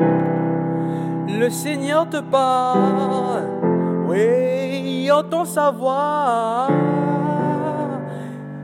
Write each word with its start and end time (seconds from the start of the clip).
Le 0.00 1.48
Seigneur 1.50 2.08
te 2.08 2.20
parle, 2.20 3.44
oui, 4.08 5.10
entend 5.10 5.44
sa 5.44 5.70
voix 5.70 6.68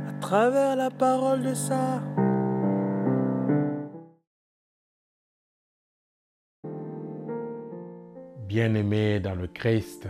à 0.09 0.13
travers 0.21 0.77
la 0.77 0.91
parole 0.91 1.43
de 1.43 1.55
ça. 1.55 2.03
Bien-aimé 8.47 9.21
dans 9.21 9.35
le 9.35 9.47
Christ, 9.47 10.09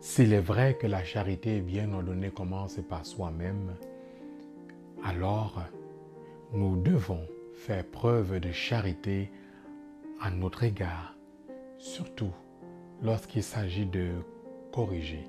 s'il 0.00 0.32
est 0.32 0.40
vrai 0.40 0.74
que 0.74 0.86
la 0.86 1.04
charité 1.04 1.60
bien 1.60 1.92
ordonnée 1.92 2.30
commence 2.30 2.78
par 2.88 3.06
soi-même, 3.06 3.74
alors 5.04 5.62
nous 6.52 6.76
devons 6.76 7.26
faire 7.54 7.84
preuve 7.84 8.40
de 8.40 8.50
charité 8.50 9.30
à 10.20 10.30
notre 10.30 10.64
égard, 10.64 11.16
surtout 11.78 12.32
lorsqu'il 13.02 13.42
s'agit 13.42 13.86
de 13.86 14.10
corriger, 14.72 15.24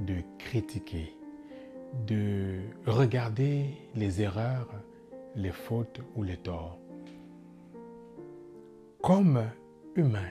de 0.00 0.16
critiquer, 0.38 1.16
de 2.06 2.60
regarder 2.86 3.66
les 3.94 4.22
erreurs, 4.22 4.68
les 5.34 5.50
fautes 5.50 6.00
ou 6.14 6.22
les 6.22 6.36
torts. 6.36 6.78
Comme 9.02 9.42
humain, 9.96 10.30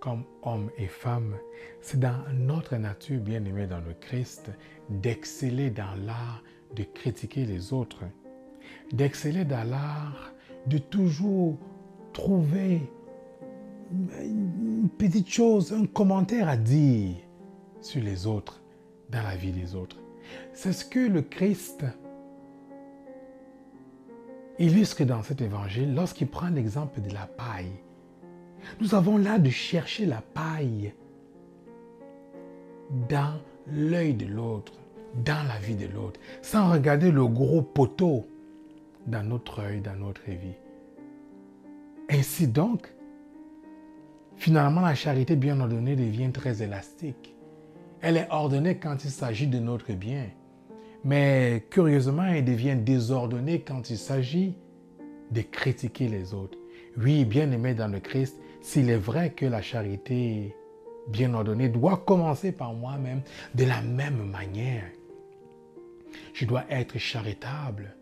comme 0.00 0.24
hommes 0.42 0.70
et 0.76 0.88
femmes, 0.88 1.36
c'est 1.80 2.00
dans 2.00 2.24
notre 2.32 2.76
nature 2.76 3.20
bien-aimée 3.20 3.66
dans 3.66 3.80
le 3.80 3.94
Christ 3.94 4.50
d'exceller 4.88 5.70
dans 5.70 5.94
l'art 6.04 6.42
de 6.74 6.82
critiquer 6.82 7.44
les 7.46 7.72
autres, 7.72 8.04
d'exceller 8.92 9.44
dans 9.44 9.68
l'art 9.68 10.32
de 10.66 10.78
toujours 10.78 11.56
trouver 12.12 12.82
une 13.90 14.88
petite 14.98 15.28
chose, 15.28 15.72
un 15.72 15.86
commentaire 15.86 16.48
à 16.48 16.56
dire 16.56 17.16
sur 17.80 18.02
les 18.02 18.26
autres, 18.26 18.60
dans 19.10 19.22
la 19.22 19.36
vie 19.36 19.52
des 19.52 19.74
autres. 19.74 19.98
C'est 20.52 20.72
ce 20.72 20.84
que 20.84 20.98
le 20.98 21.22
Christ 21.22 21.84
illustre 24.58 25.04
dans 25.04 25.22
cet 25.22 25.40
évangile 25.40 25.94
lorsqu'il 25.94 26.28
prend 26.28 26.48
l'exemple 26.48 27.00
de 27.00 27.12
la 27.14 27.26
paille. 27.26 27.72
Nous 28.80 28.94
avons 28.94 29.16
là 29.16 29.38
de 29.38 29.50
chercher 29.50 30.04
la 30.04 30.20
paille 30.20 30.92
dans 33.08 33.40
l'œil 33.70 34.14
de 34.14 34.26
l'autre, 34.26 34.72
dans 35.24 35.46
la 35.46 35.58
vie 35.58 35.76
de 35.76 35.86
l'autre, 35.86 36.20
sans 36.42 36.70
regarder 36.72 37.10
le 37.10 37.26
gros 37.26 37.62
poteau 37.62 38.26
dans 39.06 39.22
notre 39.22 39.60
œil, 39.60 39.80
dans 39.80 39.96
notre 39.96 40.24
vie. 40.26 40.56
Ainsi 42.10 42.48
donc, 42.48 42.92
finalement, 44.38 44.80
la 44.80 44.94
charité 44.94 45.36
bien 45.36 45.60
ordonnée 45.60 45.96
devient 45.96 46.32
très 46.32 46.62
élastique. 46.62 47.34
Elle 48.00 48.16
est 48.16 48.28
ordonnée 48.30 48.78
quand 48.78 49.04
il 49.04 49.10
s'agit 49.10 49.46
de 49.46 49.58
notre 49.58 49.92
bien. 49.92 50.26
Mais 51.04 51.64
curieusement, 51.70 52.24
elle 52.24 52.44
devient 52.44 52.76
désordonnée 52.76 53.60
quand 53.60 53.90
il 53.90 53.98
s'agit 53.98 54.54
de 55.30 55.42
critiquer 55.42 56.08
les 56.08 56.34
autres. 56.34 56.58
Oui, 56.96 57.24
bien 57.24 57.50
aimé 57.52 57.74
dans 57.74 57.88
le 57.88 58.00
Christ, 58.00 58.36
s'il 58.60 58.90
est 58.90 58.96
vrai 58.96 59.30
que 59.30 59.46
la 59.46 59.62
charité 59.62 60.54
bien 61.08 61.34
ordonnée 61.34 61.68
doit 61.68 61.98
commencer 61.98 62.52
par 62.52 62.72
moi-même 62.72 63.22
de 63.54 63.64
la 63.64 63.80
même 63.82 64.30
manière. 64.30 64.84
Je 66.32 66.44
dois 66.44 66.64
être 66.70 66.98
charitable 66.98 67.94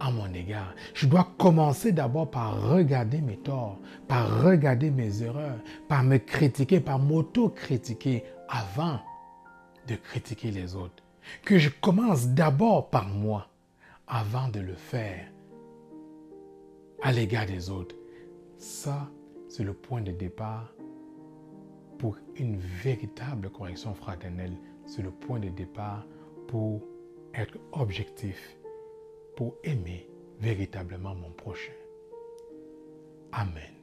à 0.00 0.10
mon 0.10 0.32
égard. 0.32 0.74
Je 0.94 1.06
dois 1.06 1.28
commencer 1.38 1.92
d'abord 1.92 2.30
par 2.30 2.70
regarder 2.70 3.20
mes 3.20 3.36
torts, 3.36 3.78
par 4.08 4.42
regarder 4.42 4.90
mes 4.90 5.22
erreurs, 5.22 5.58
par 5.88 6.02
me 6.02 6.16
critiquer, 6.16 6.80
par 6.80 6.98
m'auto-critiquer 6.98 8.24
avant 8.48 8.98
de 9.86 9.94
critiquer 9.94 10.50
les 10.50 10.74
autres. 10.74 11.02
Que 11.44 11.58
je 11.58 11.68
commence 11.68 12.28
d'abord 12.28 12.88
par 12.90 13.08
moi 13.08 13.48
avant 14.08 14.48
de 14.48 14.60
le 14.60 14.74
faire 14.74 15.26
à 17.02 17.12
l'égard 17.12 17.46
des 17.46 17.70
autres. 17.70 17.94
Ça, 18.58 19.08
c'est 19.48 19.64
le 19.64 19.72
point 19.72 20.00
de 20.00 20.12
départ 20.12 20.72
pour 21.98 22.16
une 22.36 22.56
véritable 22.56 23.50
correction 23.50 23.94
fraternelle. 23.94 24.56
C'est 24.86 25.02
le 25.02 25.10
point 25.10 25.38
de 25.38 25.48
départ 25.48 26.06
pour 26.48 26.82
être 27.34 27.58
objectif, 27.72 28.56
pour 29.40 29.56
aimer 29.64 30.06
véritablement 30.38 31.14
mon 31.14 31.30
prochain. 31.30 31.72
Amen. 33.32 33.79